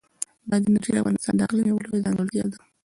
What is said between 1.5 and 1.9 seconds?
یوه